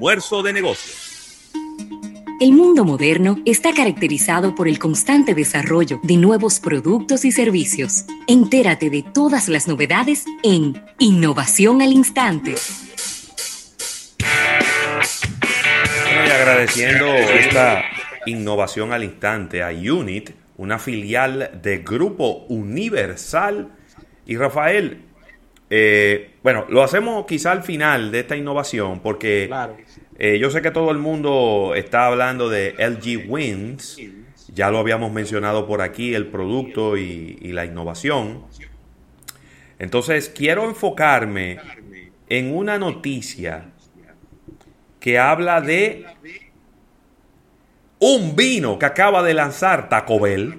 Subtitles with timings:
[0.00, 1.50] almuerzo de negocios.
[2.40, 8.06] El mundo moderno está caracterizado por el constante desarrollo de nuevos productos y servicios.
[8.26, 12.54] Entérate de todas las novedades en Innovación al Instante.
[16.06, 17.84] Bueno, y agradeciendo esta
[18.24, 23.68] innovación al instante a Unit, una filial de Grupo Universal.
[24.24, 25.09] Y Rafael,
[25.70, 29.76] eh, bueno, lo hacemos quizá al final de esta innovación porque Claro.
[30.18, 33.98] eh, yo sé que todo el mundo está hablando de LG Wins.
[34.52, 38.42] Ya lo habíamos mencionado por aquí, el producto y, y la innovación.
[39.78, 41.58] Entonces, quiero enfocarme
[42.28, 43.70] en una noticia
[44.98, 46.04] que habla de
[48.00, 50.54] un vino que acaba de lanzar Taco Bell.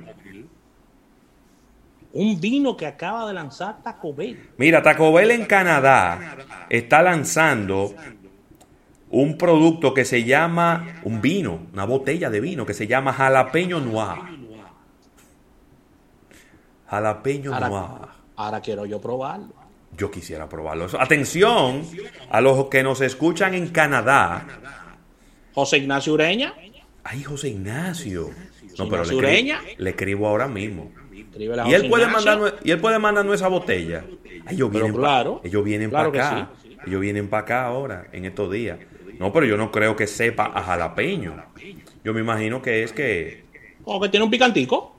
[2.14, 4.50] Un vino que acaba de lanzar Taco Bell.
[4.58, 6.38] Mira, Taco Bell en Canadá
[6.70, 7.94] está lanzando
[9.10, 13.80] un producto que se llama, un vino, una botella de vino que se llama jalapeño
[13.80, 14.20] noir.
[16.90, 18.10] Jalapeño Ahora, noir.
[18.36, 19.54] ahora quiero yo probarlo.
[19.98, 20.88] Yo quisiera probarlo.
[21.00, 21.84] Atención
[22.30, 24.46] a los que nos escuchan en Canadá.
[25.54, 26.54] José Ignacio Ureña,
[27.04, 28.30] Ay, José Ignacio.
[28.78, 29.56] No, Ignacio pero le Ureña.
[29.58, 30.92] escribo, le escribo ahora mismo.
[31.38, 34.04] Y él puede mandarnos, y él puede mandarnos esa botella.
[34.50, 36.50] Ellos vienen claro, pa- ellos vienen claro que para acá.
[36.62, 36.78] sí.
[36.88, 38.80] Ellos vienen para acá ahora, en estos días.
[39.20, 41.36] No, pero yo no creo que sepa a jalapeño.
[42.04, 43.44] Yo me imagino que es que
[43.84, 44.96] Como que tiene un picantico.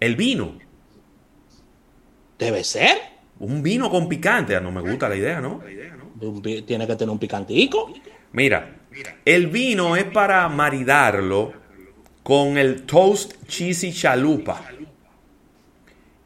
[0.00, 0.58] el vino,
[2.38, 2.98] Debe ser.
[3.38, 5.62] un vino con picante, Ah, no me gusta la idea, ¿no?
[6.66, 7.92] Tiene que tener un picantico.
[8.32, 8.76] Mira,
[9.24, 11.52] el vino es para maridarlo
[12.22, 14.62] con el toast cheesy chalupa.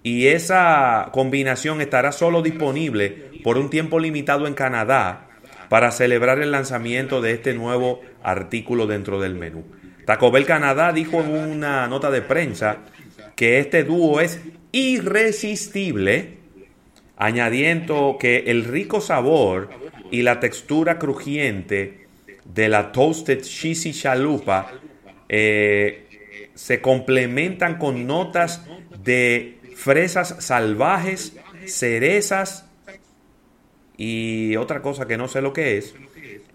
[0.02, 5.28] Y esa combinación estará solo disponible por un tiempo limitado en Canadá
[5.68, 9.64] para celebrar el lanzamiento de este nuevo artículo dentro del menú.
[10.06, 12.78] Taco Bell Canadá dijo en una nota de prensa
[13.36, 14.40] que este dúo es
[14.72, 16.38] irresistible
[17.18, 19.68] añadiendo que el rico sabor
[20.10, 22.06] y la textura crujiente
[22.44, 24.72] de la toasted cheesy chalupa
[25.28, 26.06] eh,
[26.54, 28.64] se complementan con notas
[29.02, 32.68] de fresas salvajes, cerezas
[33.96, 35.94] y otra cosa que no sé lo que es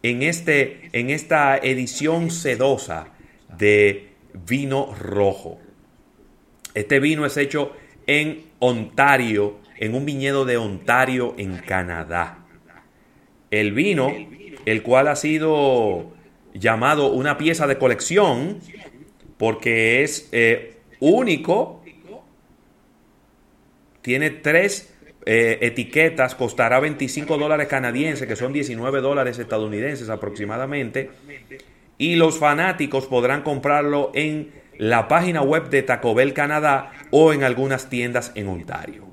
[0.02, 3.08] en este en esta edición sedosa
[3.58, 4.10] de
[4.46, 5.60] vino rojo.
[6.74, 7.72] Este vino es hecho
[8.08, 12.46] en Ontario, en un viñedo de Ontario, en Canadá.
[13.52, 14.12] El vino,
[14.66, 16.12] el cual ha sido
[16.54, 18.60] llamado una pieza de colección,
[19.38, 21.83] porque es eh, único,
[24.04, 24.94] tiene tres
[25.26, 31.10] eh, etiquetas, costará 25 dólares canadienses, que son 19 dólares estadounidenses aproximadamente,
[31.98, 37.44] y los fanáticos podrán comprarlo en la página web de Taco Bell Canadá o en
[37.44, 39.08] algunas tiendas en Ontario.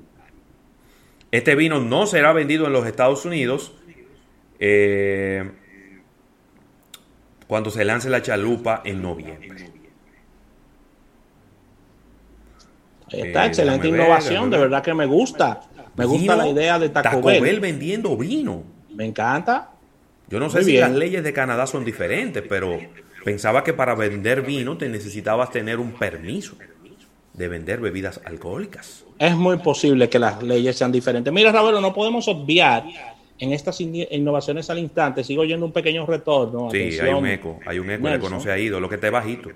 [1.31, 3.73] Este vino no será vendido en los Estados Unidos
[4.59, 5.49] eh,
[7.47, 9.71] cuando se lance la chalupa en noviembre.
[13.00, 14.49] Ahí está, Eh, excelente ver, innovación.
[14.49, 14.69] de ver.
[14.69, 15.61] verdad que me gusta.
[15.95, 17.41] Me gusta la idea de Taco, Taco Bell.
[17.41, 18.63] Bell vendiendo vino.
[18.95, 19.71] Me encanta.
[20.29, 22.79] Yo no sé si las leyes de Canadá son diferentes, pero
[23.25, 26.55] pensaba que para vender vino te necesitabas tener un permiso
[27.33, 29.03] de vender bebidas alcohólicas.
[29.19, 31.31] Es muy posible que las leyes sean diferentes.
[31.33, 32.83] Mira, Ravelo, no podemos obviar
[33.37, 35.23] en estas in- innovaciones al instante.
[35.23, 36.69] Sigo oyendo un pequeño retorno.
[36.71, 38.21] Sí, hay un eco, hay un eco, Nelson.
[38.29, 39.49] conoce a Ido, lo que esté bajito.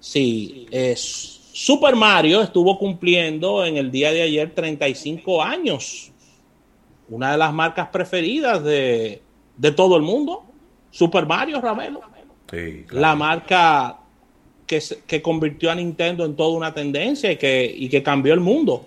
[0.00, 6.10] Sí, es Super Mario estuvo cumpliendo en el día de ayer 35 años.
[7.08, 9.22] Una de las marcas preferidas de,
[9.56, 10.42] de todo el mundo.
[10.90, 12.00] Super Mario, Ravelo.
[12.50, 13.00] Sí, claro.
[13.00, 14.00] La marca
[14.66, 18.40] que, que convirtió a Nintendo en toda una tendencia y que, y que cambió el
[18.40, 18.84] mundo.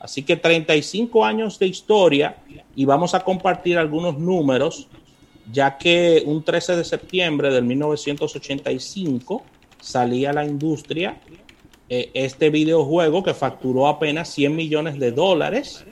[0.00, 2.38] Así que 35 años de historia
[2.74, 4.88] y vamos a compartir algunos números,
[5.52, 9.42] ya que un 13 de septiembre del 1985
[9.82, 11.20] salía a la industria
[11.88, 15.84] eh, este videojuego que facturó apenas 100 millones de dólares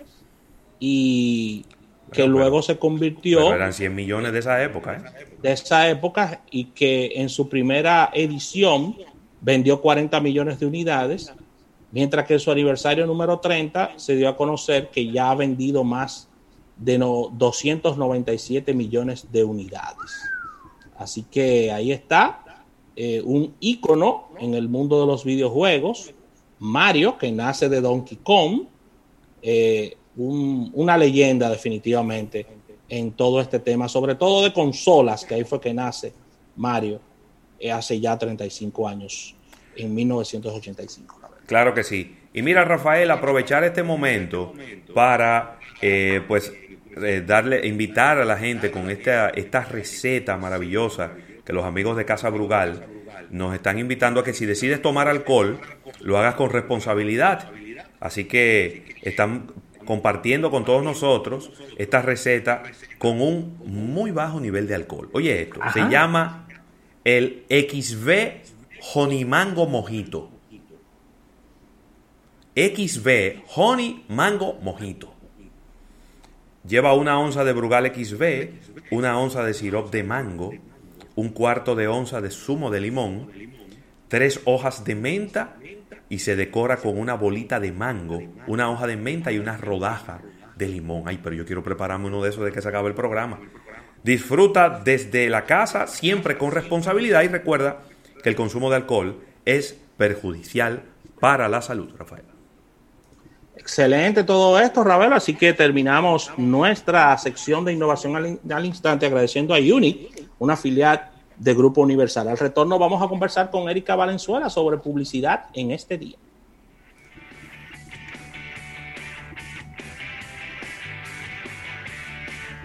[0.81, 1.65] y
[2.13, 5.27] que Bueno, luego pero- se convirtió Pero eran 100 millones de esa época, ¿eh?
[5.43, 8.97] de esa época y que en su primera edición
[9.41, 11.33] vendió 40 millones de unidades,
[11.93, 15.85] mientras que en su aniversario número 30 se dio a conocer que ya ha vendido
[15.85, 16.29] más
[16.77, 20.13] de no- 297 millones de unidades.
[20.97, 22.44] Así que ahí está
[22.97, 26.13] eh, un ícono en el mundo de los videojuegos,
[26.59, 28.63] Mario, que nace de Donkey Kong,
[29.43, 32.47] eh, un- una leyenda definitivamente
[32.89, 36.13] en todo este tema, sobre todo de consolas, que ahí fue que nace
[36.57, 37.01] Mario,
[37.59, 39.35] eh, hace ya 35 años,
[39.77, 41.21] en 1985.
[41.47, 42.17] Claro que sí.
[42.33, 44.53] Y mira, Rafael, aprovechar este momento
[44.95, 45.59] para,
[46.29, 46.53] pues,
[47.27, 51.13] darle, invitar a la gente con esta, esta receta maravillosa
[51.45, 52.87] que los amigos de Casa Brugal
[53.31, 55.61] nos están invitando a que si decides tomar alcohol,
[56.01, 57.51] lo hagas con responsabilidad.
[58.01, 59.53] Así que están
[59.85, 62.63] compartiendo con todos nosotros esta receta
[62.99, 65.11] con un muy bajo nivel de alcohol.
[65.13, 66.47] Oye esto, se llama
[67.05, 67.45] el
[68.95, 70.31] Honey Mango Mojito.
[72.57, 75.13] XV Honey Mango Mojito.
[76.67, 78.49] Lleva una onza de Brugal XV,
[78.91, 80.55] una onza de sirop de mango,
[81.17, 83.31] un cuarto de onza de zumo de limón,
[84.09, 85.57] tres hojas de menta
[86.09, 90.21] y se decora con una bolita de mango, una hoja de menta y una rodaja
[90.57, 91.05] de limón.
[91.07, 93.41] Ay, pero yo quiero prepararme uno de esos de que se acabe el programa.
[94.03, 97.83] Disfruta desde la casa, siempre con responsabilidad y recuerda
[98.23, 100.83] que el consumo de alcohol es perjudicial
[101.21, 102.34] para la salud, Rafael.
[103.57, 105.13] Excelente todo esto, Rafael.
[105.13, 110.09] Así que terminamos nuestra sección de innovación al, instante agradeciendo a Uni,
[110.39, 112.29] una filial de Grupo Universal.
[112.29, 116.17] Al retorno vamos a conversar con Erika Valenzuela sobre publicidad en este día.